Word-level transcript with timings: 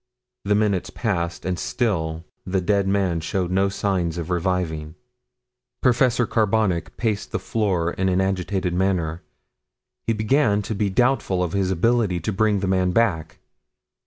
The 0.45 0.55
minutes 0.55 0.89
passed 0.89 1.45
and 1.45 1.59
still 1.59 2.25
the 2.43 2.59
dead 2.59 2.87
man 2.87 3.19
showed 3.19 3.51
no 3.51 3.69
signs 3.69 4.17
of 4.17 4.31
reviving. 4.31 4.95
Professor 5.83 6.25
Carbonic 6.25 6.97
paced 6.97 7.31
the 7.31 7.37
floor 7.37 7.91
in 7.93 8.09
an 8.09 8.19
agitated 8.19 8.73
manner. 8.73 9.21
He 10.07 10.13
began 10.13 10.63
to 10.63 10.73
be 10.73 10.89
doubtful 10.89 11.43
of 11.43 11.53
his 11.53 11.69
ability 11.69 12.19
to 12.21 12.33
bring 12.33 12.61
the 12.61 12.67
man 12.67 12.89
back. 12.89 13.37